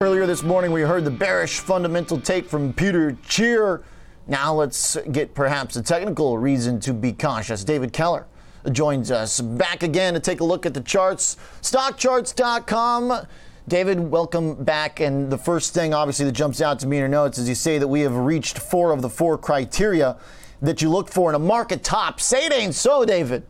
Earlier 0.00 0.26
this 0.26 0.44
morning, 0.44 0.70
we 0.70 0.82
heard 0.82 1.04
the 1.04 1.10
bearish 1.10 1.58
fundamental 1.58 2.20
take 2.20 2.46
from 2.46 2.72
Peter 2.72 3.18
Tchir. 3.26 3.82
Now 4.28 4.54
let's 4.54 4.96
get 5.10 5.34
perhaps 5.34 5.74
a 5.74 5.82
technical 5.82 6.38
reason 6.38 6.78
to 6.82 6.92
be 6.94 7.12
cautious. 7.12 7.64
David 7.64 7.92
Keller 7.92 8.28
joins 8.70 9.10
us 9.10 9.40
back 9.40 9.82
again 9.82 10.14
to 10.14 10.20
take 10.20 10.38
a 10.38 10.44
look 10.44 10.66
at 10.66 10.72
the 10.72 10.82
charts. 10.82 11.36
Stockcharts.com. 11.62 13.26
David, 13.66 13.98
welcome 13.98 14.62
back. 14.62 15.00
And 15.00 15.32
the 15.32 15.38
first 15.38 15.74
thing, 15.74 15.92
obviously, 15.92 16.26
that 16.26 16.32
jumps 16.32 16.60
out 16.60 16.78
to 16.78 16.86
me 16.86 16.98
in 16.98 17.00
your 17.00 17.08
notes 17.08 17.36
is 17.36 17.48
you 17.48 17.56
say 17.56 17.78
that 17.78 17.88
we 17.88 18.02
have 18.02 18.14
reached 18.14 18.60
four 18.60 18.92
of 18.92 19.02
the 19.02 19.10
four 19.10 19.36
criteria 19.36 20.16
that 20.62 20.80
you 20.80 20.90
look 20.90 21.08
for 21.08 21.28
in 21.28 21.34
a 21.34 21.40
market 21.40 21.82
top. 21.82 22.20
Say 22.20 22.46
it 22.46 22.52
ain't 22.52 22.76
so, 22.76 23.04
David. 23.04 23.44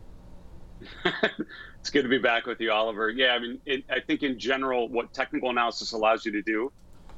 It's 1.81 1.89
good 1.89 2.03
to 2.03 2.09
be 2.09 2.17
back 2.17 2.45
with 2.45 2.59
you, 2.59 2.71
Oliver. 2.71 3.09
Yeah, 3.09 3.33
I 3.33 3.39
mean, 3.39 3.59
it, 3.65 3.83
I 3.89 3.99
think 3.99 4.23
in 4.23 4.37
general, 4.37 4.89
what 4.89 5.13
technical 5.13 5.49
analysis 5.49 5.93
allows 5.93 6.25
you 6.25 6.31
to 6.33 6.41
do 6.41 6.71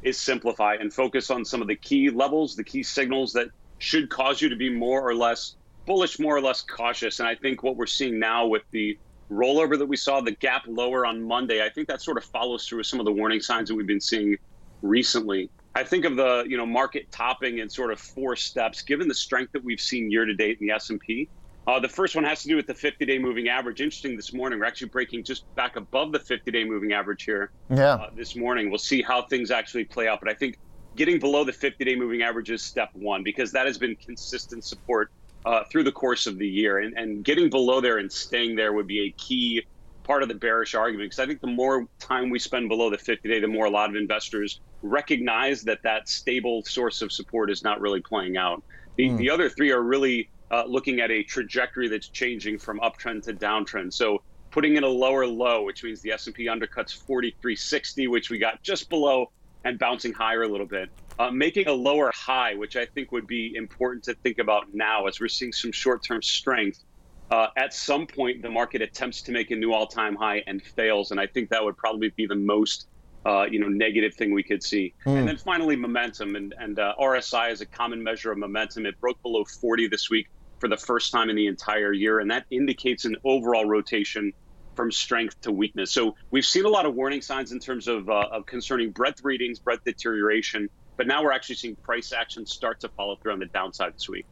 is 0.03 0.19
simplify 0.19 0.75
and 0.75 0.93
focus 0.93 1.29
on 1.29 1.45
some 1.45 1.61
of 1.61 1.67
the 1.67 1.75
key 1.75 2.09
levels, 2.09 2.55
the 2.55 2.63
key 2.63 2.83
signals 2.83 3.33
that 3.33 3.47
should 3.79 4.09
cause 4.09 4.41
you 4.41 4.49
to 4.49 4.55
be 4.55 4.69
more 4.69 5.01
or 5.01 5.15
less 5.15 5.55
bullish, 5.85 6.19
more 6.19 6.35
or 6.35 6.41
less 6.41 6.61
cautious. 6.61 7.19
And 7.19 7.27
I 7.27 7.35
think 7.35 7.63
what 7.63 7.75
we're 7.75 7.87
seeing 7.87 8.19
now 8.19 8.45
with 8.45 8.63
the 8.71 8.97
rollover 9.31 9.77
that 9.77 9.85
we 9.85 9.97
saw, 9.97 10.21
the 10.21 10.31
gap 10.33 10.63
lower 10.67 11.05
on 11.05 11.23
Monday, 11.23 11.63
I 11.63 11.69
think 11.69 11.87
that 11.87 12.01
sort 12.01 12.17
of 12.17 12.23
follows 12.25 12.67
through 12.67 12.79
with 12.79 12.87
some 12.87 12.99
of 12.99 13.05
the 13.05 13.11
warning 13.11 13.39
signs 13.39 13.69
that 13.69 13.75
we've 13.75 13.87
been 13.87 14.01
seeing 14.01 14.37
recently. 14.81 15.49
I 15.73 15.83
think 15.83 16.05
of 16.05 16.15
the 16.17 16.43
you 16.47 16.57
know 16.57 16.65
market 16.65 17.11
topping 17.11 17.59
in 17.59 17.69
sort 17.69 17.91
of 17.91 17.99
four 17.99 18.35
steps. 18.35 18.81
Given 18.81 19.07
the 19.07 19.15
strength 19.15 19.53
that 19.53 19.63
we've 19.63 19.79
seen 19.79 20.11
year 20.11 20.25
to 20.25 20.33
date 20.33 20.57
in 20.59 20.67
the 20.67 20.73
S 20.73 20.89
and 20.89 20.99
P, 20.99 21.29
uh, 21.67 21.79
the 21.79 21.89
first 21.89 22.15
one 22.15 22.23
has 22.23 22.41
to 22.41 22.47
do 22.47 22.55
with 22.55 22.65
the 22.65 22.73
50-day 22.73 23.19
moving 23.19 23.47
average. 23.47 23.81
Interesting 23.81 24.15
this 24.15 24.33
morning, 24.33 24.59
we're 24.59 24.65
actually 24.65 24.89
breaking 24.89 25.23
just 25.23 25.53
back 25.55 25.75
above 25.75 26.11
the 26.11 26.19
50-day 26.19 26.63
moving 26.63 26.93
average 26.93 27.23
here. 27.23 27.51
Yeah. 27.69 27.93
Uh, 27.93 28.09
this 28.15 28.35
morning, 28.35 28.69
we'll 28.69 28.79
see 28.79 29.01
how 29.01 29.21
things 29.23 29.51
actually 29.51 29.85
play 29.85 30.07
out. 30.07 30.19
But 30.19 30.29
I 30.29 30.33
think 30.33 30.57
getting 30.95 31.19
below 31.19 31.43
the 31.43 31.51
50-day 31.51 31.95
moving 31.95 32.23
average 32.23 32.49
is 32.49 32.63
step 32.63 32.89
one 32.93 33.23
because 33.23 33.51
that 33.51 33.67
has 33.67 33.77
been 33.77 33.95
consistent 33.95 34.63
support 34.63 35.11
uh, 35.45 35.63
through 35.65 35.83
the 35.83 35.91
course 35.91 36.25
of 36.25 36.37
the 36.37 36.47
year, 36.47 36.79
and, 36.79 36.97
and 36.97 37.23
getting 37.23 37.49
below 37.49 37.79
there 37.79 37.97
and 37.97 38.11
staying 38.11 38.55
there 38.55 38.73
would 38.73 38.87
be 38.87 39.07
a 39.07 39.11
key 39.11 39.63
part 40.03 40.23
of 40.23 40.29
the 40.29 40.35
bearish 40.35 40.73
argument 40.73 41.11
because 41.11 41.19
I 41.19 41.27
think 41.27 41.41
the 41.41 41.47
more 41.47 41.87
time 41.99 42.31
we 42.31 42.39
spend 42.39 42.69
below 42.69 42.89
the 42.89 42.97
50-day, 42.97 43.39
the 43.39 43.47
more 43.47 43.65
a 43.65 43.69
lot 43.69 43.89
of 43.89 43.95
investors 43.95 44.61
recognize 44.81 45.61
that 45.63 45.83
that 45.83 46.09
stable 46.09 46.63
source 46.63 47.03
of 47.03 47.11
support 47.11 47.51
is 47.51 47.63
not 47.63 47.79
really 47.81 48.01
playing 48.01 48.35
out. 48.35 48.63
The, 48.95 49.09
mm. 49.09 49.17
the 49.17 49.29
other 49.29 49.47
three 49.47 49.71
are 49.71 49.81
really 49.81 50.29
uh, 50.51 50.65
looking 50.67 50.99
at 50.99 51.09
a 51.09 51.23
trajectory 51.23 51.87
that's 51.87 52.09
changing 52.09 52.59
from 52.59 52.79
uptrend 52.81 53.23
to 53.23 53.33
downtrend. 53.33 53.93
So 53.93 54.21
putting 54.51 54.75
in 54.75 54.83
a 54.83 54.87
lower 54.87 55.25
low, 55.25 55.63
which 55.63 55.83
means 55.83 56.01
the 56.01 56.11
S&P 56.11 56.45
undercuts 56.45 56.93
4360, 56.93 58.07
which 58.07 58.29
we 58.29 58.37
got 58.37 58.61
just 58.61 58.89
below, 58.89 59.31
and 59.63 59.79
bouncing 59.79 60.11
higher 60.11 60.43
a 60.43 60.47
little 60.47 60.65
bit. 60.65 60.89
Uh, 61.17 61.31
making 61.31 61.67
a 61.67 61.73
lower 61.73 62.11
high, 62.13 62.55
which 62.55 62.75
I 62.75 62.85
think 62.85 63.11
would 63.11 63.27
be 63.27 63.55
important 63.55 64.03
to 64.05 64.13
think 64.15 64.39
about 64.39 64.73
now 64.73 65.05
as 65.07 65.19
we're 65.19 65.27
seeing 65.27 65.53
some 65.53 65.71
short-term 65.71 66.21
strength. 66.21 66.83
Uh, 67.29 67.47
at 67.55 67.73
some 67.73 68.05
point, 68.05 68.41
the 68.41 68.49
market 68.49 68.81
attempts 68.81 69.21
to 69.21 69.31
make 69.31 69.51
a 69.51 69.55
new 69.55 69.71
all-time 69.71 70.15
high 70.15 70.43
and 70.47 70.61
fails, 70.61 71.11
and 71.11 71.19
I 71.19 71.27
think 71.27 71.49
that 71.49 71.63
would 71.63 71.77
probably 71.77 72.09
be 72.09 72.25
the 72.25 72.35
most 72.35 72.87
uh, 73.25 73.43
you 73.43 73.59
know, 73.59 73.67
negative 73.67 74.15
thing 74.15 74.33
we 74.33 74.43
could 74.43 74.63
see. 74.63 74.93
Mm. 75.05 75.19
And 75.19 75.27
then 75.27 75.37
finally, 75.37 75.75
momentum 75.75 76.35
and, 76.35 76.55
and 76.57 76.79
uh, 76.79 76.95
RSI 76.99 77.51
is 77.51 77.61
a 77.61 77.67
common 77.67 78.01
measure 78.01 78.31
of 78.31 78.39
momentum. 78.39 78.85
It 78.87 78.99
broke 78.99 79.21
below 79.21 79.45
40 79.45 79.87
this 79.87 80.09
week 80.09 80.27
for 80.61 80.69
the 80.69 80.77
first 80.77 81.11
time 81.11 81.29
in 81.29 81.35
the 81.35 81.47
entire 81.47 81.91
year, 81.91 82.19
and 82.19 82.31
that 82.31 82.45
indicates 82.51 83.03
an 83.03 83.17
overall 83.25 83.65
rotation 83.65 84.31
from 84.75 84.91
strength 84.91 85.41
to 85.41 85.51
weakness. 85.51 85.91
So 85.91 86.15
we've 86.29 86.45
seen 86.45 86.63
a 86.65 86.69
lot 86.69 86.85
of 86.85 86.95
warning 86.95 87.21
signs 87.21 87.51
in 87.51 87.59
terms 87.59 87.89
of, 87.89 88.09
uh, 88.09 88.29
of 88.31 88.45
concerning 88.45 88.91
breadth 88.91 89.25
readings, 89.25 89.59
breadth 89.59 89.83
deterioration, 89.83 90.69
but 90.97 91.07
now 91.07 91.23
we're 91.23 91.31
actually 91.31 91.55
seeing 91.55 91.75
price 91.77 92.13
action 92.13 92.45
start 92.45 92.79
to 92.81 92.89
follow 92.89 93.15
through 93.15 93.33
on 93.33 93.39
the 93.39 93.47
downside 93.47 93.95
this 93.95 94.07
week. 94.07 94.25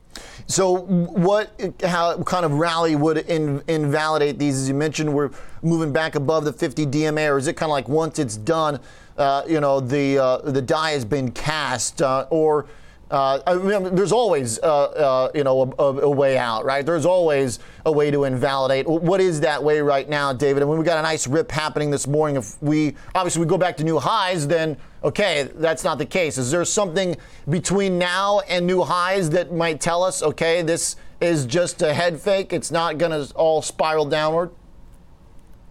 So, 0.45 0.77
what 0.77 1.49
how 1.83 2.21
kind 2.23 2.45
of 2.45 2.53
rally 2.53 2.95
would 2.95 3.17
in, 3.17 3.63
invalidate 3.67 4.37
these? 4.37 4.61
As 4.61 4.67
you 4.67 4.75
mentioned, 4.75 5.11
we're 5.11 5.31
moving 5.63 5.91
back 5.91 6.13
above 6.13 6.45
the 6.45 6.53
50 6.53 6.85
DMA, 6.85 7.31
or 7.31 7.39
is 7.39 7.47
it 7.47 7.53
kind 7.53 7.69
of 7.69 7.73
like 7.73 7.89
once 7.89 8.19
it's 8.19 8.37
done, 8.37 8.79
uh, 9.17 9.43
you 9.47 9.59
know, 9.59 9.79
the 9.79 10.19
uh, 10.19 10.37
the 10.37 10.61
die 10.61 10.91
has 10.91 11.05
been 11.05 11.31
cast, 11.31 12.03
uh, 12.03 12.27
or 12.29 12.67
uh, 13.11 13.39
I 13.47 13.55
mean, 13.55 13.95
there's 13.95 14.11
always, 14.11 14.59
uh, 14.59 14.83
uh, 14.83 15.31
you 15.33 15.43
know, 15.43 15.73
a, 15.79 15.83
a, 15.83 16.09
way 16.09 16.37
out, 16.37 16.63
right? 16.63 16.85
There's 16.85 17.07
always 17.07 17.57
a 17.85 17.91
way 17.91 18.11
to 18.11 18.25
invalidate. 18.25 18.87
What 18.87 19.19
is 19.19 19.41
that 19.41 19.63
way 19.63 19.81
right 19.81 20.07
now, 20.07 20.31
David? 20.31 20.61
And 20.61 20.69
when 20.69 20.77
we 20.77 20.85
got 20.85 20.99
a 20.99 21.01
nice 21.01 21.25
rip 21.25 21.49
happening 21.49 21.89
this 21.89 22.05
morning, 22.05 22.35
if 22.35 22.61
we 22.61 22.95
obviously 23.15 23.39
we 23.39 23.47
go 23.47 23.57
back 23.57 23.77
to 23.77 23.83
new 23.83 23.97
highs, 23.97 24.45
then 24.45 24.77
okay, 25.03 25.49
that's 25.55 25.83
not 25.83 25.97
the 25.97 26.05
case. 26.05 26.37
Is 26.37 26.51
there 26.51 26.63
something 26.65 27.17
between 27.49 27.97
now 27.97 28.41
and 28.41 28.67
new 28.67 28.83
highs 28.83 29.31
that 29.31 29.51
might 29.51 29.81
tell 29.81 30.03
us, 30.03 30.21
okay, 30.21 30.61
this 30.61 30.95
is 31.19 31.47
just 31.47 31.81
a 31.81 31.93
head 31.93 32.19
fake? 32.19 32.53
It's 32.53 32.69
not 32.69 32.99
going 32.99 33.11
to 33.11 33.33
all 33.33 33.63
spiral 33.63 34.05
downward. 34.05 34.51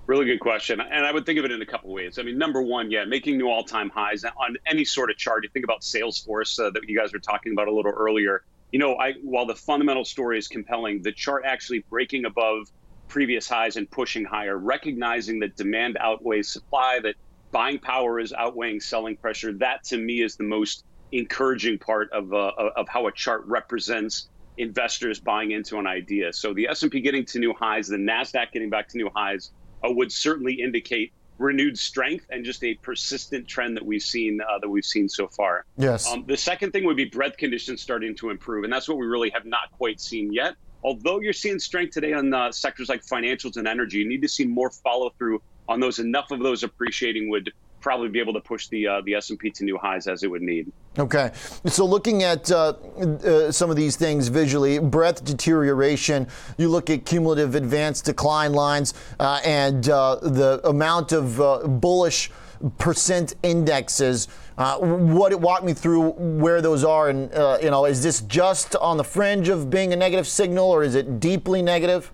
Really 0.09 0.25
good 0.25 0.41
question. 0.41 0.81
And 0.81 1.05
I 1.05 1.13
would 1.13 1.27
think 1.27 1.39
of 1.39 1.45
it 1.45 1.51
in 1.51 1.61
a 1.61 1.67
couple 1.67 1.93
ways. 1.93 2.19
I 2.19 2.23
mean, 2.23 2.39
number 2.39 2.63
one, 2.63 2.91
yeah, 2.91 3.05
making 3.05 3.37
new 3.37 3.51
all 3.51 3.63
time 3.63 3.91
highs 3.91 4.25
on 4.25 4.57
any 4.67 4.83
sort 4.83 5.11
of 5.11 5.19
chart. 5.19 5.45
You 5.45 5.51
think 5.51 5.67
about 5.67 5.83
Salesforce 5.83 6.59
uh, 6.59 6.71
that 6.71 6.89
you 6.89 6.99
guys 6.99 7.13
were 7.13 7.19
talking 7.19 7.53
about 7.53 7.69
a 7.69 7.75
little 7.75 7.93
earlier. 7.93 8.43
You 8.73 8.79
know, 8.79 8.97
I, 8.97 9.13
while 9.23 9.45
the 9.45 9.55
fundamental 9.55 10.07
story 10.07 10.39
is 10.39 10.49
compelling, 10.49 11.03
the 11.03 11.13
chart 11.13 11.43
actually 11.45 11.85
breaking 11.91 12.25
above 12.25 12.69
previous 13.09 13.47
highs 13.51 13.77
and 13.77 13.91
pushing 13.91 14.25
higher, 14.25 14.57
recognizing 14.57 15.41
that 15.41 15.57
demand 15.57 15.99
outweighs 16.01 16.51
supply, 16.51 17.01
that 17.03 17.17
buying 17.53 17.79
power 17.79 18.19
is 18.19 18.33
outweighing 18.33 18.81
selling 18.81 19.15
pressure. 19.15 19.53
That 19.53 19.85
to 19.85 19.99
me 19.99 20.23
is 20.23 20.37
the 20.37 20.45
most 20.45 20.87
encouraging 21.13 21.81
part 21.81 22.11
of, 22.13 22.33
uh, 22.33 22.53
of 22.77 22.89
how 22.89 23.09
a 23.09 23.13
chart 23.13 23.45
represents 23.45 24.31
investors 24.57 25.21
buying 25.21 25.51
into 25.51 25.79
an 25.79 25.87
idea. 25.87 26.33
So 26.33 26.55
the 26.55 26.69
S&P 26.69 27.01
getting 27.01 27.27
to 27.27 27.39
new 27.39 27.53
highs, 27.53 27.89
the 27.89 27.99
Nasdaq 27.99 28.53
getting 28.53 28.71
back 28.71 28.89
to 28.89 28.97
new 28.97 29.11
highs, 29.15 29.51
uh, 29.85 29.91
would 29.91 30.13
certainly 30.13 30.55
indicate 30.55 31.13
renewed 31.39 31.79
strength 31.79 32.27
and 32.31 32.45
just 32.45 32.63
a 32.65 32.75
persistent 32.75 33.47
trend 33.47 33.77
that 33.77 33.85
we've 33.85 34.03
seen 34.03 34.41
uh, 34.41 34.59
that 34.59 34.69
we've 34.69 34.85
seen 34.85 35.09
so 35.09 35.29
far. 35.29 35.65
Yes. 35.77 36.11
Um, 36.11 36.25
the 36.27 36.37
second 36.37 36.73
thing 36.73 36.85
would 36.85 36.97
be 36.97 37.05
breadth 37.05 37.37
conditions 37.37 37.81
starting 37.81 38.15
to 38.17 38.31
improve, 38.31 38.65
and 38.65 38.73
that's 38.73 38.89
what 38.89 38.99
we 38.99 39.07
really 39.07 39.31
have 39.31 39.47
not 39.47 39.71
quite 39.73 40.01
seen 40.01 40.33
yet. 40.33 40.55
Although 40.85 41.21
you're 41.21 41.33
seeing 41.33 41.59
strength 41.59 41.93
today 41.93 42.13
on 42.13 42.33
uh, 42.33 42.53
sectors 42.53 42.89
like 42.89 43.05
financials 43.05 43.57
and 43.57 43.67
energy, 43.67 43.99
you 43.99 44.09
need 44.09 44.23
to 44.23 44.29
see 44.29 44.45
more 44.45 44.71
follow 44.71 45.11
through 45.19 45.43
on 45.69 45.81
those. 45.81 45.99
Enough 45.99 46.31
of 46.31 46.41
those 46.41 46.63
appreciating 46.63 47.31
would 47.31 47.53
probably 47.81 48.09
be 48.09 48.21
able 48.21 48.33
to 48.33 48.41
push 48.41 48.69
the 48.69 48.87
uh, 48.87 49.01
the 49.05 49.15
S&P 49.15 49.51
to 49.51 49.65
new 49.65 49.79
highs 49.79 50.07
as 50.07 50.23
it 50.23 50.31
would 50.31 50.43
need. 50.43 50.71
Okay, 50.99 51.31
so 51.67 51.85
looking 51.85 52.23
at 52.23 52.51
uh, 52.51 52.75
uh, 52.99 53.53
some 53.53 53.71
of 53.71 53.77
these 53.77 53.97
things 53.97 54.29
visually, 54.29 54.79
breadth 54.79 55.25
deterioration. 55.25 56.27
You 56.57 56.69
look 56.69 56.91
at 56.91 57.05
cumulative 57.05 57.55
advanced 57.55 58.05
decline 58.05 58.53
lines 58.53 58.95
uh, 59.21 59.41
and 59.45 59.89
uh, 59.89 60.17
the 60.17 60.61
amount 60.65 61.13
of 61.13 61.41
uh, 61.41 61.69
bullish 61.69 62.31
percent 62.79 63.37
indexes. 63.45 64.27
what 64.57 65.39
walk 65.41 65.63
me 65.63 65.73
through 65.73 66.11
where 66.11 66.61
those 66.61 66.83
are, 66.83 67.09
and 67.09 67.31
you 67.63 67.71
know, 67.71 67.85
is 67.85 68.03
this 68.03 68.23
just 68.23 68.75
on 68.77 68.97
the 68.97 69.05
fringe 69.05 69.49
of 69.49 69.71
being 69.71 69.93
a 69.93 69.97
negative 69.97 70.27
signal, 70.27 70.69
or 70.69 70.83
is 70.83 70.97
it 70.97 71.21
deeply 71.21 71.63
negative? 71.63 72.13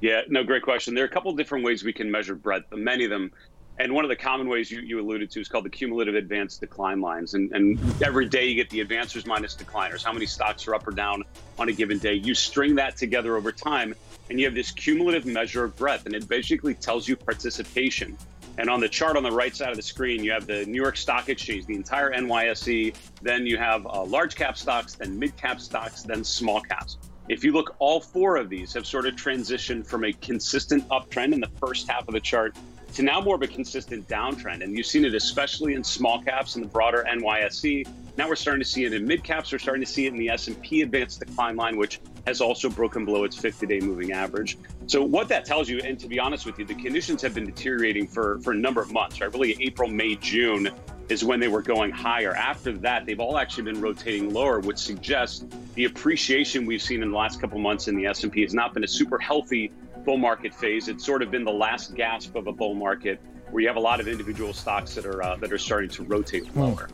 Yeah, 0.00 0.20
no, 0.28 0.44
great 0.44 0.62
question. 0.62 0.94
There 0.94 1.02
are 1.02 1.06
a 1.06 1.10
couple 1.10 1.32
different 1.32 1.64
ways 1.64 1.82
we 1.82 1.92
can 1.92 2.10
measure 2.10 2.34
breadth. 2.34 2.66
Many 2.72 3.04
of 3.04 3.10
them 3.10 3.32
and 3.78 3.92
one 3.92 4.04
of 4.04 4.08
the 4.08 4.16
common 4.16 4.48
ways 4.48 4.70
you, 4.70 4.80
you 4.80 5.00
alluded 5.00 5.30
to 5.32 5.40
is 5.40 5.48
called 5.48 5.64
the 5.64 5.70
cumulative 5.70 6.14
advanced 6.14 6.60
decline 6.60 7.00
lines. 7.00 7.34
And, 7.34 7.50
and 7.52 8.02
every 8.02 8.26
day 8.26 8.46
you 8.46 8.54
get 8.54 8.70
the 8.70 8.84
advancers 8.84 9.26
minus 9.26 9.56
decliners, 9.56 10.04
how 10.04 10.12
many 10.12 10.26
stocks 10.26 10.68
are 10.68 10.76
up 10.76 10.86
or 10.86 10.92
down 10.92 11.24
on 11.58 11.68
a 11.68 11.72
given 11.72 11.98
day. 11.98 12.14
You 12.14 12.34
string 12.34 12.76
that 12.76 12.96
together 12.96 13.36
over 13.36 13.50
time, 13.50 13.94
and 14.30 14.38
you 14.38 14.46
have 14.46 14.54
this 14.54 14.70
cumulative 14.70 15.26
measure 15.26 15.64
of 15.64 15.74
breadth. 15.74 16.06
And 16.06 16.14
it 16.14 16.28
basically 16.28 16.74
tells 16.74 17.08
you 17.08 17.16
participation. 17.16 18.16
And 18.58 18.70
on 18.70 18.78
the 18.78 18.88
chart 18.88 19.16
on 19.16 19.24
the 19.24 19.32
right 19.32 19.54
side 19.54 19.70
of 19.70 19.76
the 19.76 19.82
screen, 19.82 20.22
you 20.22 20.30
have 20.30 20.46
the 20.46 20.64
New 20.66 20.80
York 20.80 20.96
Stock 20.96 21.28
Exchange, 21.28 21.66
the 21.66 21.74
entire 21.74 22.12
NYSE. 22.12 22.94
Then 23.22 23.44
you 23.44 23.58
have 23.58 23.84
uh, 23.86 24.04
large 24.04 24.36
cap 24.36 24.56
stocks, 24.56 24.94
then 24.94 25.18
mid 25.18 25.36
cap 25.36 25.60
stocks, 25.60 26.02
then 26.02 26.22
small 26.22 26.60
caps. 26.60 26.98
If 27.28 27.42
you 27.42 27.52
look, 27.52 27.74
all 27.80 28.00
four 28.00 28.36
of 28.36 28.50
these 28.50 28.72
have 28.74 28.86
sort 28.86 29.06
of 29.06 29.16
transitioned 29.16 29.86
from 29.86 30.04
a 30.04 30.12
consistent 30.12 30.86
uptrend 30.90 31.32
in 31.32 31.40
the 31.40 31.50
first 31.58 31.88
half 31.88 32.06
of 32.06 32.14
the 32.14 32.20
chart 32.20 32.54
to 32.94 33.02
now 33.02 33.20
more 33.20 33.34
of 33.34 33.42
a 33.42 33.46
consistent 33.46 34.06
downtrend. 34.08 34.62
And 34.62 34.76
you've 34.76 34.86
seen 34.86 35.04
it 35.04 35.14
especially 35.14 35.74
in 35.74 35.82
small 35.82 36.22
caps 36.22 36.54
and 36.54 36.64
the 36.64 36.68
broader 36.68 37.04
NYSE. 37.08 37.86
Now 38.16 38.28
we're 38.28 38.36
starting 38.36 38.62
to 38.62 38.68
see 38.68 38.84
it 38.84 38.92
in 38.92 39.04
mid 39.04 39.24
caps. 39.24 39.50
We're 39.50 39.58
starting 39.58 39.84
to 39.84 39.90
see 39.90 40.06
it 40.06 40.12
in 40.12 40.18
the 40.18 40.30
S&P 40.30 40.82
advanced 40.82 41.18
decline 41.18 41.56
line, 41.56 41.76
which 41.76 42.00
has 42.26 42.40
also 42.40 42.70
broken 42.70 43.04
below 43.04 43.24
its 43.24 43.36
50-day 43.36 43.80
moving 43.80 44.12
average. 44.12 44.56
So 44.86 45.02
what 45.02 45.28
that 45.28 45.44
tells 45.44 45.68
you, 45.68 45.80
and 45.80 45.98
to 45.98 46.06
be 46.06 46.20
honest 46.20 46.46
with 46.46 46.58
you, 46.58 46.64
the 46.64 46.74
conditions 46.74 47.20
have 47.22 47.34
been 47.34 47.46
deteriorating 47.46 48.06
for, 48.06 48.38
for 48.40 48.52
a 48.52 48.56
number 48.56 48.80
of 48.80 48.92
months, 48.92 49.20
right? 49.20 49.32
Really 49.32 49.56
April, 49.60 49.88
May, 49.88 50.14
June 50.14 50.70
is 51.08 51.24
when 51.24 51.40
they 51.40 51.48
were 51.48 51.62
going 51.62 51.90
higher. 51.90 52.34
After 52.34 52.72
that, 52.78 53.04
they've 53.04 53.20
all 53.20 53.36
actually 53.36 53.64
been 53.64 53.80
rotating 53.80 54.32
lower, 54.32 54.60
which 54.60 54.78
suggests 54.78 55.44
the 55.74 55.84
appreciation 55.84 56.64
we've 56.64 56.80
seen 56.80 57.02
in 57.02 57.10
the 57.10 57.16
last 57.16 57.40
couple 57.40 57.58
months 57.58 57.88
in 57.88 57.96
the 57.96 58.06
S&P 58.06 58.40
has 58.42 58.54
not 58.54 58.72
been 58.72 58.84
a 58.84 58.88
super 58.88 59.18
healthy 59.18 59.70
bull 60.04 60.18
market 60.18 60.54
phase. 60.54 60.88
It's 60.88 61.04
sort 61.04 61.22
of 61.22 61.30
been 61.30 61.44
the 61.44 61.52
last 61.52 61.94
gasp 61.94 62.34
of 62.36 62.46
a 62.46 62.52
bull 62.52 62.74
market. 62.74 63.20
where 63.50 63.60
you 63.60 63.68
have 63.68 63.76
a 63.76 63.80
lot 63.80 64.00
of 64.00 64.08
individual 64.08 64.52
stocks 64.52 64.94
that 64.94 65.06
are 65.06 65.22
uh, 65.22 65.36
that 65.36 65.52
are 65.52 65.58
starting 65.58 65.90
to 65.90 66.02
rotate 66.04 66.46
hmm. 66.48 66.60
lower. 66.60 66.88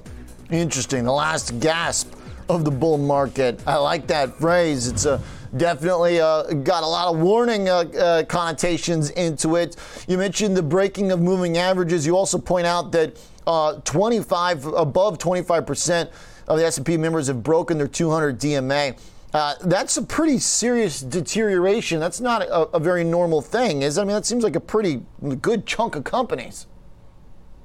Interesting. 0.51 1.05
The 1.05 1.13
last 1.13 1.59
gasp 1.61 2.13
of 2.49 2.65
the 2.65 2.71
bull 2.71 2.99
market. 2.99 3.61
I 3.67 3.77
like 3.77 4.07
that 4.09 4.35
phrase. 4.35 4.89
It's 4.89 5.05
a 5.05 5.23
definitely 5.57 6.21
uh, 6.21 6.43
got 6.43 6.83
a 6.83 6.87
lot 6.87 7.13
of 7.13 7.21
warning 7.21 7.69
uh, 7.69 7.79
uh, 7.79 8.25
connotations 8.25 9.11
into 9.11 9.57
it. 9.57 9.77
You 10.09 10.19
mentioned 10.19 10.57
the 10.57 10.63
breaking 10.63 11.13
of 11.13 11.21
moving 11.21 11.59
averages. 11.59 12.07
You 12.07 12.17
also 12.17 12.39
point 12.39 12.67
out 12.67 12.93
that 12.93 13.17
uh, 13.47 13.75
25 13.85 14.67
above 14.67 15.19
25 15.19 15.67
percent 15.67 16.11
of 16.49 16.59
the 16.59 16.67
S&P 16.67 16.97
members 16.97 17.29
have 17.29 17.43
broken 17.45 17.79
their 17.79 17.89
200 17.89 18.41
DMA. 18.41 18.99
Uh, 19.33 19.55
that's 19.63 19.97
a 19.97 20.03
pretty 20.03 20.39
serious 20.39 21.01
deterioration. 21.01 22.01
That's 22.01 22.21
not 22.21 22.43
a, 22.43 22.63
a 22.71 22.81
very 22.81 23.05
normal 23.05 23.41
thing, 23.41 23.83
is? 23.83 23.97
I 23.97 24.03
mean, 24.03 24.15
that 24.15 24.27
seems 24.27 24.43
like 24.43 24.57
a 24.57 24.61
pretty 24.61 25.03
good 25.41 25.67
chunk 25.67 25.95
of 25.95 26.05
companies. 26.05 26.67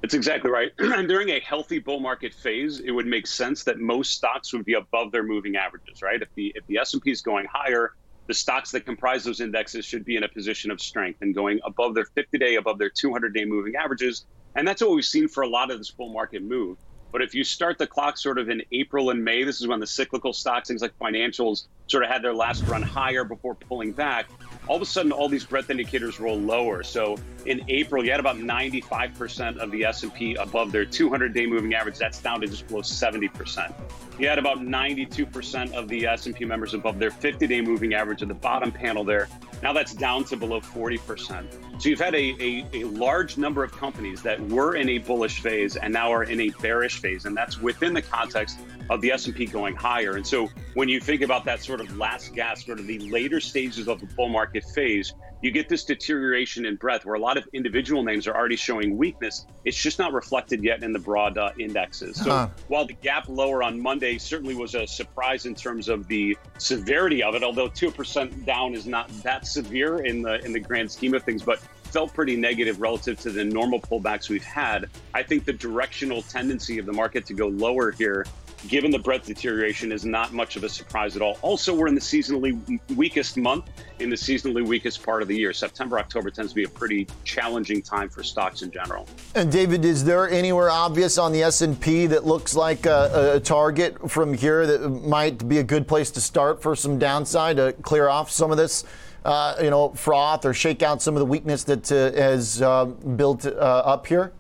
That's 0.01 0.13
exactly 0.13 0.51
right. 0.51 0.71
And 0.79 1.07
during 1.07 1.29
a 1.29 1.39
healthy 1.39 1.79
bull 1.79 2.00
market 2.00 2.33
phase, 2.33 2.79
it 2.79 2.91
would 2.91 3.07
make 3.07 3.25
sense 3.25 3.63
that 3.63 3.79
most 3.79 4.13
stocks 4.13 4.53
would 4.53 4.63
be 4.63 4.75
above 4.75 5.12
their 5.12 5.23
moving 5.23 5.56
averages, 5.56 6.03
right? 6.03 6.21
If 6.21 6.29
the 6.35 6.53
if 6.56 6.65
the 6.67 6.77
S&P 6.77 7.09
is 7.09 7.23
going 7.23 7.47
higher, 7.51 7.94
the 8.27 8.33
stocks 8.33 8.69
that 8.71 8.85
comprise 8.85 9.23
those 9.23 9.41
indexes 9.41 9.85
should 9.85 10.06
be 10.06 10.15
in 10.15 10.23
a 10.23 10.27
position 10.27 10.69
of 10.69 10.79
strength 10.79 11.21
and 11.21 11.33
going 11.33 11.59
above 11.63 11.95
their 11.95 12.06
50-day, 12.15 12.56
above 12.56 12.77
their 12.77 12.91
200-day 12.91 13.45
moving 13.45 13.75
averages. 13.75 14.25
And 14.56 14.68
that's 14.68 14.81
what 14.81 14.91
we've 14.91 15.03
seen 15.06 15.27
for 15.27 15.41
a 15.44 15.47
lot 15.47 15.71
of 15.71 15.79
this 15.79 15.89
bull 15.91 16.13
market 16.13 16.44
move. 16.44 16.77
But 17.15 17.21
if 17.21 17.33
you 17.33 17.45
start 17.45 17.77
the 17.77 17.88
clock 17.88 18.17
sort 18.17 18.38
of 18.38 18.50
in 18.50 18.62
April 18.73 19.09
and 19.09 19.23
May, 19.23 19.45
this 19.45 19.62
is 19.62 19.67
when 19.67 19.79
the 19.79 19.88
cyclical 19.88 20.33
stocks, 20.33 20.67
things 20.67 20.81
like 20.81 20.91
financials, 21.00 21.67
sort 21.88 22.03
of 22.03 22.09
had 22.09 22.21
their 22.21 22.33
last 22.33 22.65
run 22.65 22.81
higher 22.81 23.23
before 23.23 23.56
pulling 23.56 23.94
back. 23.94 24.27
All 24.67 24.75
of 24.75 24.81
a 24.81 24.85
sudden, 24.85 25.13
all 25.13 25.29
these 25.29 25.45
breadth 25.45 25.69
indicators 25.69 26.19
roll 26.19 26.38
lower. 26.38 26.83
So 26.83 27.17
in 27.45 27.63
April, 27.69 28.03
you 28.03 28.12
had 28.12 28.19
about 28.19 28.35
95% 28.35 29.59
of 29.59 29.71
the 29.71 29.85
S&P 29.85 30.35
above 30.35 30.73
their 30.73 30.85
200-day 30.85 31.45
moving 31.45 31.73
average. 31.73 31.97
That's 31.97 32.19
down 32.19 32.41
to 32.41 32.47
just 32.47 32.67
below 32.67 32.81
70%. 32.81 33.73
You 34.17 34.29
had 34.29 34.39
about 34.39 34.59
92% 34.59 35.73
of 35.73 35.89
the 35.89 36.07
S&P 36.07 36.45
members 36.45 36.73
above 36.73 37.00
their 37.00 37.12
50-day 37.12 37.59
moving 37.59 37.94
average 37.94 38.21
at 38.21 38.29
the 38.29 38.33
bottom 38.33 38.71
panel 38.71 39.03
there. 39.03 39.27
Now 39.62 39.73
that's 39.73 39.94
down 39.94 40.23
to 40.25 40.38
below 40.38 40.62
40%. 40.62 41.81
So 41.81 41.89
you've 41.89 42.00
had 42.00 42.15
a, 42.15 42.35
a, 42.39 42.65
a, 42.71 42.83
large 42.85 43.38
number 43.38 43.62
of 43.62 43.73
companies 43.73 44.21
that 44.21 44.39
were 44.47 44.75
in 44.75 44.88
a 44.88 45.00
bullish 45.00 45.41
phase 45.41 45.75
and 45.75 45.91
now 45.91 46.13
are 46.13 46.23
in 46.23 46.39
a 46.39 46.50
bearish 46.62 47.00
phase, 47.00 47.25
and 47.25 47.35
that's 47.35 47.59
within 47.59 47.94
the 47.94 48.01
context 48.01 48.59
of 48.89 49.01
the 49.01 49.12
S&P 49.12 49.47
going 49.47 49.75
higher. 49.75 50.15
And 50.15 50.25
so 50.25 50.50
when 50.75 50.88
you 50.88 51.01
think 51.01 51.21
about 51.21 51.44
that 51.45 51.61
sort 51.61 51.81
of 51.81 51.97
last 51.97 52.33
gasp, 52.33 52.68
sort 52.68 52.79
of 52.79 52.88
the 52.88 53.00
later 53.00 53.41
stages 53.41 53.89
of 53.89 54.00
the 54.00 54.06
bull 54.06 54.29
market 54.29 54.63
phase, 54.63 55.13
you 55.41 55.51
get 55.51 55.69
this 55.69 55.83
deterioration 55.83 56.65
in 56.65 56.75
breadth 56.75 57.05
where 57.05 57.15
a 57.15 57.19
lot 57.19 57.37
of 57.37 57.47
individual 57.53 58.03
names 58.03 58.27
are 58.27 58.35
already 58.35 58.55
showing 58.55 58.97
weakness. 58.97 59.45
It's 59.63 59.77
just 59.77 59.99
not 59.99 60.13
reflected 60.13 60.63
yet 60.63 60.83
in 60.83 60.93
the 60.93 60.99
broad 60.99 61.37
uh, 61.37 61.51
indexes. 61.59 62.17
So 62.17 62.29
huh. 62.29 62.49
while 62.67 62.85
the 62.85 62.93
gap 62.93 63.27
lower 63.29 63.63
on 63.63 63.79
Monday 63.79 64.17
certainly 64.17 64.55
was 64.55 64.75
a 64.75 64.87
surprise 64.87 65.45
in 65.45 65.55
terms 65.55 65.89
of 65.89 66.07
the 66.07 66.37
severity 66.57 67.21
of 67.21 67.35
it, 67.35 67.43
although 67.43 67.69
2% 67.69 68.45
down 68.45 68.73
is 68.73 68.85
not 68.85 69.09
that 69.23 69.45
severe 69.45 70.05
in 70.05 70.21
the 70.21 70.43
in 70.45 70.53
the 70.53 70.59
grand 70.59 70.91
scheme 70.91 71.13
of 71.13 71.23
things, 71.23 71.43
but 71.43 71.59
felt 71.83 72.13
pretty 72.13 72.35
negative 72.35 72.81
relative 72.81 73.19
to 73.21 73.29
the 73.29 73.43
normal 73.43 73.79
pullbacks 73.79 74.29
we've 74.29 74.43
had. 74.43 74.89
I 75.13 75.23
think 75.23 75.45
the 75.45 75.53
directional 75.53 76.21
tendency 76.23 76.77
of 76.77 76.85
the 76.85 76.91
market 76.91 77.25
to 77.27 77.33
go 77.33 77.47
lower 77.47 77.91
here 77.91 78.25
given 78.67 78.91
the 78.91 79.00
breadth 79.00 79.25
deterioration, 79.27 79.91
is 79.91 80.06
not 80.06 80.33
much 80.33 80.56
of 80.56 80.63
a 80.63 80.69
surprise 80.69 81.15
at 81.15 81.21
all. 81.21 81.38
Also, 81.41 81.73
we're 81.73 81.88
in 81.88 81.95
the 81.95 82.01
seasonally 82.01 82.79
weakest 82.95 83.38
month 83.38 83.69
in 84.00 84.09
the 84.09 84.15
seasonally 84.15 84.65
weakest 84.65 85.03
part 85.03 85.21
of 85.21 85.27
the 85.27 85.35
year. 85.35 85.53
September, 85.53 86.00
October 86.00 86.29
tends 86.29 86.51
to 86.51 86.56
be 86.56 86.63
a 86.63 86.69
pretty 86.69 87.07
challenging 87.23 87.81
time 87.81 88.09
for 88.09 88.23
stocks 88.23 88.62
in 88.62 88.71
general. 88.71 89.07
And 89.35 89.51
David, 89.51 89.85
is 89.85 90.03
there 90.03 90.29
anywhere 90.29 90.69
obvious 90.69 91.17
on 91.17 91.31
the 91.31 91.44
S&P 91.44 92.07
that 92.07 92.25
looks 92.25 92.56
like 92.56 92.85
a, 92.85 93.35
a 93.35 93.39
target 93.39 94.09
from 94.09 94.33
here 94.33 94.65
that 94.68 94.89
might 94.89 95.47
be 95.47 95.59
a 95.59 95.63
good 95.63 95.88
place 95.88 96.11
to 96.11 96.21
start 96.21 96.61
for 96.61 96.75
some 96.75 97.00
downside 97.00 97.57
to 97.57 97.73
clear 97.81 98.09
off 98.09 98.31
some 98.31 98.51
of 98.51 98.57
this? 98.57 98.83
Uh, 99.23 99.56
you 99.59 99.71
know, 99.71 99.89
froth 99.89 100.45
or 100.45 100.53
shake 100.53 100.83
out 100.83 101.01
some 101.01 101.15
of 101.15 101.19
the 101.19 101.25
weakness 101.25 101.63
that 101.63 101.91
uh, 101.91 102.11
has 102.11 102.61
uh, 102.61 102.85
built 102.85 103.45
uh, 103.47 103.50
up 103.50 104.06
here? 104.06 104.31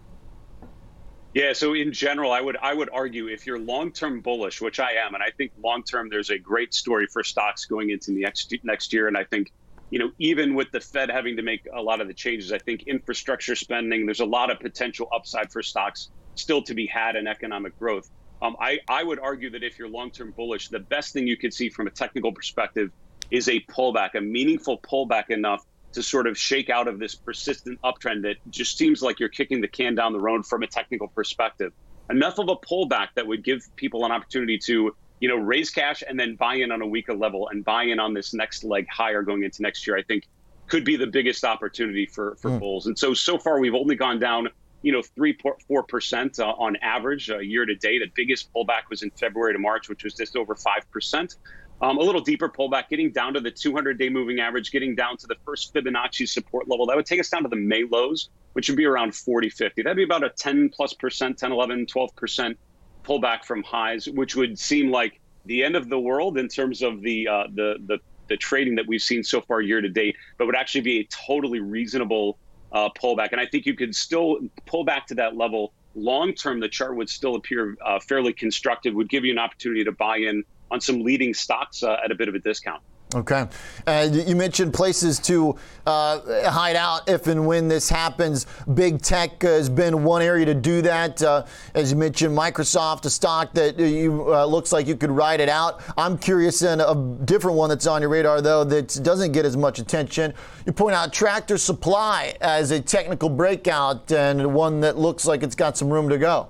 Yeah, 1.35 1.51
so 1.51 1.73
in 1.73 1.91
general, 1.91 2.31
I 2.31 2.39
would 2.39 2.57
I 2.63 2.73
would 2.73 2.89
argue 2.93 3.27
if 3.27 3.45
you're 3.45 3.59
long 3.59 3.91
term 3.91 4.21
bullish, 4.21 4.61
which 4.61 4.79
I 4.79 4.93
am, 4.93 5.15
and 5.15 5.23
I 5.23 5.31
think 5.37 5.51
long 5.61 5.83
term 5.83 6.07
there's 6.09 6.29
a 6.29 6.39
great 6.39 6.73
story 6.73 7.07
for 7.11 7.25
stocks 7.25 7.65
going 7.65 7.89
into 7.89 8.11
the 8.13 8.21
next 8.21 8.53
next 8.63 8.93
year, 8.93 9.09
and 9.09 9.17
I 9.17 9.25
think 9.25 9.51
you 9.91 9.99
know 9.99 10.11
even 10.17 10.55
with 10.55 10.69
the 10.71 10.79
Fed 10.79 11.11
having 11.11 11.35
to 11.37 11.43
make 11.43 11.63
a 11.75 11.81
lot 11.81 12.01
of 12.01 12.07
the 12.07 12.13
changes, 12.13 12.53
I 12.53 12.59
think 12.59 12.83
infrastructure 12.87 13.55
spending 13.55 14.05
there's 14.05 14.21
a 14.21 14.25
lot 14.25 14.49
of 14.49 14.61
potential 14.61 15.09
upside 15.13 15.51
for 15.51 15.61
stocks 15.61 16.09
still 16.35 16.63
to 16.63 16.73
be 16.73 16.87
had 16.87 17.17
in 17.17 17.27
economic 17.27 17.77
growth. 17.79 18.09
Um, 18.41 18.55
I 18.61 18.79
I 18.89 19.03
would 19.03 19.19
argue 19.19 19.49
that 19.51 19.63
if 19.63 19.77
you're 19.77 19.89
long 19.89 20.11
term 20.11 20.33
bullish, 20.37 20.69
the 20.69 20.79
best 20.89 21.13
thing 21.13 21.27
you 21.27 21.37
could 21.37 21.53
see 21.53 21.69
from 21.69 21.87
a 21.87 21.91
technical 21.91 22.33
perspective 22.33 22.91
is 23.31 23.49
a 23.49 23.61
pullback, 23.71 24.15
a 24.15 24.21
meaningful 24.21 24.79
pullback 24.89 25.25
enough 25.29 25.61
to 25.95 26.03
sort 26.03 26.27
of 26.27 26.37
shake 26.37 26.69
out 26.69 26.87
of 26.87 26.99
this 26.99 27.15
persistent 27.15 27.79
uptrend 27.81 28.21
that 28.21 28.35
just 28.49 28.77
seems 28.77 29.01
like 29.01 29.19
you're 29.19 29.29
kicking 29.29 29.61
the 29.61 29.67
can 29.67 29.95
down 29.95 30.13
the 30.13 30.19
road 30.19 30.45
from 30.45 30.63
a 30.63 30.67
technical 30.67 31.07
perspective. 31.07 31.73
Enough 32.09 32.37
of 32.37 32.49
a 32.49 32.55
pullback 32.55 33.09
that 33.15 33.25
would 33.25 33.43
give 33.43 33.61
people 33.75 34.05
an 34.05 34.11
opportunity 34.11 34.59
to, 34.59 34.95
you 35.19 35.27
know, 35.27 35.37
raise 35.37 35.71
cash 35.71 36.03
and 36.07 36.19
then 36.19 36.35
buy 36.35 36.55
in 36.55 36.71
on 36.71 36.81
a 36.81 36.87
weaker 36.87 37.15
level 37.15 37.49
and 37.49 37.65
buy 37.65 37.83
in 37.83 37.99
on 37.99 38.13
this 38.13 38.33
next 38.33 38.63
leg 38.63 38.85
higher 38.89 39.23
going 39.23 39.43
into 39.43 39.61
next 39.61 39.87
year. 39.87 39.97
I 39.97 40.03
think 40.03 40.27
could 40.67 40.83
be 40.83 40.95
the 40.95 41.07
biggest 41.07 41.43
opportunity 41.43 42.05
for 42.05 42.35
for 42.41 42.51
mm. 42.51 42.59
bulls. 42.59 42.87
And 42.87 42.97
so 42.97 43.13
so 43.13 43.37
far 43.37 43.59
we've 43.59 43.73
only 43.73 43.95
gone 43.95 44.19
down, 44.19 44.49
you 44.81 44.91
know, 44.91 45.01
three 45.01 45.37
four 45.67 45.83
percent 45.83 46.39
uh, 46.39 46.47
on 46.47 46.75
average 46.77 47.29
uh, 47.29 47.39
year 47.39 47.65
to 47.65 47.75
date. 47.75 47.99
The 47.99 48.11
biggest 48.13 48.53
pullback 48.53 48.89
was 48.89 49.01
in 49.01 49.11
February 49.11 49.53
to 49.53 49.59
March, 49.59 49.89
which 49.89 50.03
was 50.03 50.13
just 50.13 50.35
over 50.35 50.55
five 50.55 50.89
percent. 50.91 51.35
Um, 51.81 51.97
a 51.97 52.01
little 52.01 52.21
deeper 52.21 52.47
pullback, 52.47 52.87
getting 52.89 53.11
down 53.11 53.33
to 53.33 53.41
the 53.41 53.51
200 53.51 53.97
day 53.97 54.09
moving 54.09 54.39
average, 54.39 54.71
getting 54.71 54.95
down 54.95 55.17
to 55.17 55.27
the 55.27 55.35
first 55.45 55.73
Fibonacci 55.73 56.27
support 56.27 56.69
level. 56.69 56.85
That 56.85 56.95
would 56.95 57.05
take 57.05 57.19
us 57.19 57.29
down 57.29 57.43
to 57.43 57.49
the 57.49 57.57
May 57.57 57.83
lows, 57.83 58.29
which 58.53 58.69
would 58.69 58.77
be 58.77 58.85
around 58.85 59.13
40, 59.13 59.49
50. 59.49 59.81
That'd 59.81 59.97
be 59.97 60.03
about 60.03 60.23
a 60.23 60.29
10 60.29 60.69
plus 60.69 60.93
percent, 60.93 61.37
10, 61.37 61.51
11, 61.51 61.85
12% 61.87 62.55
pullback 63.03 63.43
from 63.43 63.61
highs, 63.63 64.07
which 64.07 64.35
would 64.35 64.57
seem 64.57 64.89
like 64.89 65.19
the 65.45 65.63
end 65.63 65.75
of 65.75 65.89
the 65.89 65.99
world 65.99 66.37
in 66.37 66.47
terms 66.47 66.81
of 66.81 67.01
the, 67.01 67.27
uh, 67.27 67.43
the, 67.53 67.75
the, 67.85 67.99
the 68.29 68.37
trading 68.37 68.75
that 68.75 68.87
we've 68.87 69.01
seen 69.01 69.23
so 69.23 69.41
far 69.41 69.61
year 69.61 69.81
to 69.81 69.89
date, 69.89 70.15
but 70.37 70.45
would 70.45 70.55
actually 70.55 70.81
be 70.81 71.01
a 71.01 71.03
totally 71.05 71.59
reasonable 71.59 72.37
uh, 72.71 72.89
pullback. 72.89 73.29
And 73.31 73.41
I 73.41 73.45
think 73.45 73.65
you 73.65 73.75
could 73.75 73.93
still 73.93 74.39
pull 74.65 74.85
back 74.85 75.07
to 75.07 75.15
that 75.15 75.35
level. 75.35 75.73
Long 75.93 76.33
term, 76.33 76.59
the 76.59 76.69
chart 76.69 76.95
would 76.95 77.09
still 77.09 77.35
appear 77.35 77.77
uh, 77.85 77.99
fairly 77.99 78.33
constructive, 78.33 78.93
would 78.93 79.09
give 79.09 79.25
you 79.25 79.31
an 79.31 79.39
opportunity 79.39 79.83
to 79.83 79.91
buy 79.91 80.17
in 80.17 80.43
on 80.71 80.81
some 80.81 81.03
leading 81.03 81.33
stocks 81.33 81.83
uh, 81.83 81.97
at 82.03 82.11
a 82.11 82.15
bit 82.15 82.27
of 82.27 82.35
a 82.35 82.39
discount. 82.39 82.81
Okay. 83.13 83.47
Uh, 83.87 84.09
you 84.11 84.35
mentioned 84.35 84.73
places 84.73 85.19
to 85.19 85.55
uh, 85.85 86.49
hide 86.49 86.75
out 86.75 87.07
if 87.07 87.27
and 87.27 87.45
when 87.45 87.67
this 87.67 87.87
happens. 87.87 88.45
Big 88.73 89.01
tech 89.01 89.41
has 89.43 89.69
been 89.69 90.03
one 90.03 90.21
area 90.21 90.45
to 90.45 90.53
do 90.53 90.81
that. 90.81 91.21
Uh, 91.21 91.45
as 91.75 91.91
you 91.91 91.97
mentioned, 91.97 92.37
Microsoft, 92.37 93.05
a 93.05 93.09
stock 93.09 93.53
that 93.53 93.79
you, 93.79 94.33
uh, 94.33 94.45
looks 94.45 94.73
like 94.73 94.87
you 94.87 94.97
could 94.97 95.11
ride 95.11 95.39
it 95.39 95.47
out. 95.47 95.81
I'm 95.97 96.17
curious 96.17 96.61
in 96.61 96.81
a 96.81 96.95
different 97.23 97.55
one 97.55 97.69
that's 97.69 97.87
on 97.87 98.01
your 98.01 98.09
radar, 98.09 98.41
though, 98.41 98.65
that 98.65 98.99
doesn't 99.03 99.31
get 99.31 99.45
as 99.45 99.55
much 99.55 99.79
attention. 99.79 100.33
You 100.65 100.73
point 100.73 100.95
out 100.95 101.13
Tractor 101.13 101.57
Supply 101.57 102.35
as 102.41 102.71
a 102.71 102.81
technical 102.81 103.29
breakout 103.29 104.11
and 104.11 104.53
one 104.53 104.81
that 104.81 104.97
looks 104.97 105.25
like 105.25 105.43
it's 105.43 105.55
got 105.55 105.77
some 105.77 105.89
room 105.89 106.09
to 106.09 106.17
go. 106.17 106.49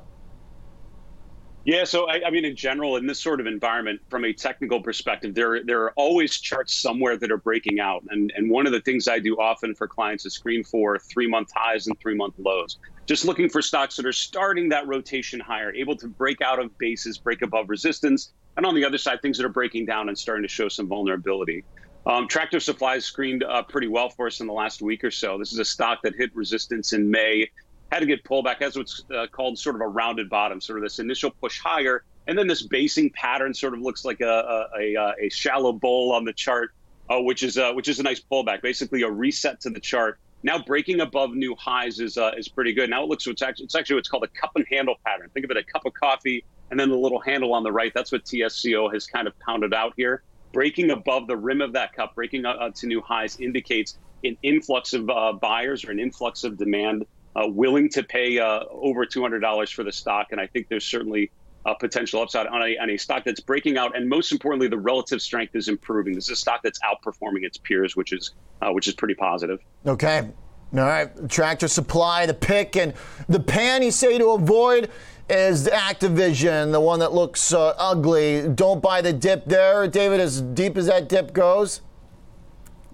Yeah, 1.66 1.84
so 1.84 2.08
I, 2.08 2.28
I, 2.28 2.30
mean, 2.30 2.46
in 2.46 2.56
general, 2.56 2.96
in 2.96 3.08
this 3.08 3.20
sort 3.20 3.40
of 3.40 3.48
environment, 3.48 4.00
from 4.08 4.24
a 4.24 4.32
technical 4.32 4.82
perspective, 4.82 5.34
there 5.34 5.64
there 5.64 5.82
are 5.82 5.94
always 5.96 6.40
charts 6.40 6.76
somewhere 6.76 7.18
that 7.18 7.32
are 7.32 7.40
breaking 7.40 7.80
out, 7.80 8.04
and 8.10 8.32
and 8.36 8.52
one 8.52 8.68
of 8.68 8.72
the 8.72 8.82
things 8.82 9.08
I 9.08 9.18
do 9.18 9.36
often 9.38 9.74
for 9.74 9.88
clients 9.88 10.28
is 10.28 10.36
screen 10.36 10.64
for 10.64 11.00
three 11.00 11.28
month 11.28 11.50
highs 11.56 11.88
and 11.88 12.00
three 12.00 12.14
month 12.14 12.36
lows, 12.38 12.78
just 13.08 13.26
looking 13.26 13.50
for 13.50 13.64
stocks 13.64 13.96
that 13.96 14.06
are 14.06 14.14
starting 14.14 14.70
that 14.70 14.88
rotation 14.88 15.40
higher, 15.40 15.74
able 15.74 15.98
to 15.98 16.08
break 16.08 16.40
out 16.40 16.60
of 16.60 16.78
bases, 16.78 17.18
break 17.18 17.42
above 17.42 17.68
resistance, 17.68 18.32
and 18.58 18.66
on 18.66 18.76
the 18.76 18.86
other 18.86 19.00
side, 19.00 19.24
things 19.24 19.36
that 19.38 19.46
are 19.46 19.50
breaking 19.50 19.88
down 19.88 20.08
and 20.08 20.16
starting 20.16 20.44
to 20.44 20.50
show 20.50 20.70
some 20.70 20.88
vulnerability. 20.88 21.64
Um, 22.06 22.28
Tractor 22.28 22.60
Supply 22.60 23.00
screened 23.00 23.44
uh, 23.44 23.64
pretty 23.64 23.88
well 23.88 24.10
for 24.10 24.28
us 24.28 24.40
in 24.40 24.46
the 24.46 24.54
last 24.54 24.84
week 24.84 25.04
or 25.04 25.10
so. 25.10 25.40
This 25.40 25.52
is 25.52 25.58
a 25.58 25.66
stock 25.66 26.04
that 26.04 26.14
hit 26.16 26.30
resistance 26.36 26.94
in 26.94 27.10
May 27.10 27.50
had 27.92 28.00
to 28.00 28.06
get 28.06 28.24
pullback 28.24 28.62
as 28.62 28.78
what's 28.78 29.04
uh, 29.16 29.28
called 29.32 29.58
sort 29.58 29.76
of 29.76 29.82
a 29.82 29.88
rounded 29.88 30.30
bottom, 30.30 30.60
sort 30.60 30.80
of 30.80 30.84
this 30.84 31.00
initial 31.00 31.32
push 31.32 31.60
higher, 31.60 32.04
and 32.28 32.38
then 32.38 32.48
this 32.48 32.64
basing 32.64 33.10
pattern 33.12 33.54
sort 33.54 33.74
of 33.74 33.82
looks 33.82 34.06
like 34.06 34.22
a 34.22 34.68
a, 34.78 34.96
a, 34.96 35.14
a 35.26 35.30
shallow 35.30 35.72
bowl 35.72 36.12
on 36.12 36.26
the 36.26 36.34
chart, 36.34 36.72
uh, 37.10 37.20
which 37.20 37.44
is 37.44 37.58
uh, 37.58 37.72
which 37.74 37.88
is 37.88 38.00
a 38.00 38.04
nice 38.04 38.20
pullback, 38.20 38.62
basically 38.62 39.04
a 39.04 39.10
reset 39.10 39.62
to 39.62 39.70
the 39.70 39.80
chart. 39.80 40.20
Now 40.44 40.60
breaking 40.60 41.02
above 41.02 41.34
new 41.34 41.56
highs 41.56 42.00
is 42.00 42.18
uh, 42.18 42.32
is 42.38 42.48
pretty 42.48 42.74
good. 42.74 42.90
Now 42.90 43.04
it 43.04 43.10
looks 43.10 43.28
it's 43.28 43.42
actually 43.42 43.66
it's 43.66 43.76
actually 43.76 43.96
what's 43.96 44.10
called 44.10 44.24
a 44.24 44.40
cup 44.40 44.52
and 44.56 44.66
handle 44.70 44.96
pattern. 45.06 45.30
Think 45.34 45.46
of 45.46 45.52
it 45.52 45.58
a 45.58 45.64
cup 45.64 45.86
of 45.86 45.94
coffee 45.94 46.44
and 46.72 46.80
then 46.80 46.90
the 46.90 46.98
little 46.98 47.20
handle 47.20 47.54
on 47.54 47.64
the 47.64 47.72
right. 47.72 47.92
That's 47.94 48.12
what 48.12 48.26
TSCO 48.26 48.94
has 48.94 49.06
kind 49.06 49.28
of 49.28 49.38
pounded 49.40 49.74
out 49.74 49.94
here. 49.96 50.24
Breaking 50.52 50.92
above 50.92 51.28
the 51.28 51.38
rim 51.38 51.62
of 51.62 51.74
that 51.74 51.94
cup, 51.94 52.16
breaking 52.16 52.46
uh, 52.46 52.70
to 52.70 52.88
new 52.88 53.02
highs 53.02 53.40
indicates 53.40 53.98
an 54.24 54.38
influx 54.42 54.94
of 54.94 55.10
uh, 55.10 55.34
buyers 55.34 55.86
or 55.86 55.92
an 55.92 56.00
influx 56.00 56.44
of 56.44 56.58
demand 56.58 57.06
uh, 57.36 57.48
willing 57.48 57.90
to 57.90 58.04
pay 58.04 58.40
uh, 58.40 58.62
over 58.70 59.06
$200 59.06 59.74
for 59.74 59.84
the 59.84 59.92
stock. 59.92 60.28
And 60.32 60.40
I 60.40 60.48
think 60.48 60.70
there's 60.70 60.86
certainly 60.86 61.32
a 61.66 61.76
potential 61.76 62.22
upside 62.22 62.48
on 62.48 62.62
a, 62.62 62.78
on 62.78 62.90
a 62.90 62.98
stock 62.98 63.24
that's 63.24 63.40
breaking 63.40 63.78
out. 63.78 63.96
And 63.98 64.08
most 64.08 64.32
importantly, 64.32 64.68
the 64.68 64.78
relative 64.78 65.22
strength 65.22 65.56
is 65.56 65.68
improving. 65.68 66.14
This 66.14 66.26
is 66.26 66.32
a 66.32 66.36
stock 66.36 66.62
that's 66.64 66.80
outperforming 66.80 67.44
its 67.44 67.58
peers, 67.58 67.96
which 67.96 68.14
is, 68.14 68.32
uh, 68.62 68.72
which 68.72 68.88
is 68.88 68.94
pretty 68.94 69.16
positive. 69.16 69.60
Okay. 69.86 70.30
All 70.74 70.80
right. 70.80 71.30
Tractor 71.30 71.68
Supply, 71.68 72.26
the 72.26 72.34
pick, 72.34 72.76
and 72.76 72.94
the 73.30 73.40
pan 73.40 73.82
you 73.82 73.92
say 73.92 74.18
to 74.18 74.32
avoid 74.32 74.90
is 75.30 75.68
Activision, 75.68 76.72
the 76.72 76.80
one 76.80 77.00
that 77.00 77.14
looks 77.14 77.54
uh, 77.54 77.74
ugly. 77.78 78.48
Don't 78.50 78.82
buy 78.82 79.02
the 79.02 79.14
dip 79.14 79.46
there, 79.46 79.88
David, 79.88 80.20
as 80.20 80.42
deep 80.42 80.78
as 80.78 80.86
that 80.88 81.10
dip 81.10 81.34
goes. 81.34 81.82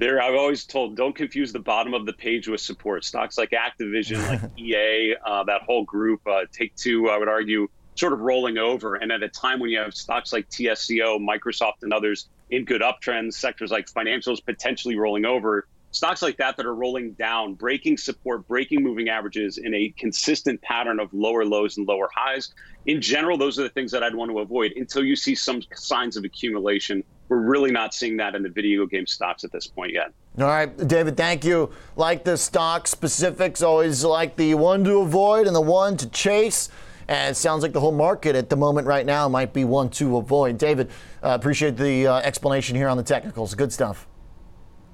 There, 0.02 0.20
I've 0.20 0.34
always 0.34 0.66
told, 0.66 0.96
don't 0.96 1.16
confuse 1.16 1.54
the 1.54 1.60
bottom 1.60 1.94
of 1.94 2.08
the 2.08 2.14
page 2.14 2.48
with 2.48 2.60
support. 2.60 3.06
Stocks 3.06 3.38
like 3.38 3.52
Activision, 3.52 4.18
like 4.42 4.42
EA, 4.58 5.16
uh, 5.24 5.44
that 5.44 5.62
whole 5.62 5.84
group, 5.84 6.28
uh, 6.28 6.46
Take 6.52 6.76
Two, 6.76 7.08
I 7.08 7.20
would 7.20 7.28
argue, 7.28 7.68
sort 7.94 8.12
of 8.12 8.22
rolling 8.22 8.58
over. 8.58 8.96
And 8.96 9.12
at 9.12 9.22
a 9.22 9.30
time 9.30 9.60
when 9.60 9.70
you 9.70 9.78
have 9.78 9.94
stocks 9.94 10.34
like 10.34 10.50
TSCO, 10.50 11.20
Microsoft, 11.20 11.84
and 11.84 11.94
others 11.94 12.30
in 12.50 12.66
good 12.66 12.82
uptrends, 12.82 13.36
sectors 13.36 13.70
like 13.70 13.86
financials 13.92 14.44
potentially 14.44 14.98
rolling 14.98 15.26
over, 15.26 15.68
stocks 15.92 16.24
like 16.24 16.38
that 16.38 16.58
that 16.58 16.66
are 16.66 16.74
rolling 16.74 17.12
down, 17.12 17.54
breaking 17.54 17.98
support, 17.98 18.48
breaking 18.48 18.82
moving 18.82 19.10
averages 19.10 19.60
in 19.60 19.72
a 19.76 19.94
consistent 20.00 20.60
pattern 20.64 21.00
of 21.00 21.14
lower 21.14 21.46
lows 21.46 21.78
and 21.78 21.88
lower 21.88 22.10
highs. 22.16 22.56
In 22.88 23.02
general, 23.02 23.38
those 23.38 23.60
are 23.60 23.64
the 23.64 23.70
things 23.70 23.92
that 23.92 24.02
I'd 24.02 24.16
want 24.16 24.32
to 24.32 24.40
avoid 24.40 24.74
until 24.76 25.04
you 25.04 25.16
see 25.16 25.36
some 25.36 25.62
signs 25.76 26.18
of 26.18 26.24
accumulation. 26.24 27.04
We're 27.32 27.38
really 27.38 27.72
not 27.72 27.94
seeing 27.94 28.18
that 28.18 28.36
in 28.36 28.44
the 28.44 28.50
video 28.50 28.86
game 28.86 29.08
stocks 29.08 29.46
at 29.46 29.54
this 29.54 29.66
point 29.66 29.94
yet. 29.94 30.12
All 30.38 30.48
right, 30.48 30.76
David, 30.86 31.16
thank 31.16 31.46
you. 31.46 31.72
Like 31.96 32.26
the 32.26 32.36
stock 32.36 32.90
specifics, 32.90 33.62
always 33.62 34.04
like 34.04 34.36
the 34.36 34.54
one 34.56 34.84
to 34.84 34.98
avoid 34.98 35.48
and 35.48 35.56
the 35.56 35.62
one 35.62 35.96
to 35.96 36.10
chase. 36.10 36.68
And 37.08 37.32
it 37.32 37.36
sounds 37.36 37.64
like 37.64 37.72
the 37.72 37.80
whole 37.80 37.94
market 37.94 38.36
at 38.36 38.50
the 38.50 38.58
moment 38.58 38.86
right 38.86 39.06
now 39.06 39.30
might 39.30 39.54
be 39.54 39.64
one 39.64 39.90
to 39.92 40.18
avoid. 40.18 40.58
David, 40.58 40.90
uh, 41.24 41.30
appreciate 41.30 41.78
the 41.78 42.06
uh, 42.06 42.18
explanation 42.18 42.76
here 42.76 42.90
on 42.90 42.98
the 42.98 43.04
technicals. 43.04 43.56
Good 43.56 43.72
stuff. 43.72 44.10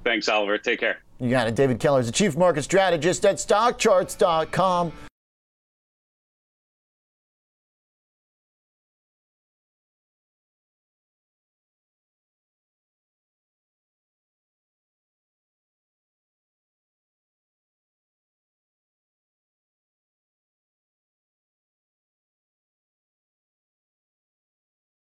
Thanks, 0.04 0.28
Oliver. 0.28 0.58
Take 0.58 0.78
care. 0.78 0.98
You 1.18 1.30
got 1.30 1.48
it. 1.48 1.56
David 1.56 1.80
Keller 1.80 1.98
is 1.98 2.06
the 2.06 2.12
chief 2.12 2.36
market 2.36 2.62
strategist 2.62 3.26
at 3.26 3.38
stockcharts.com. 3.38 4.92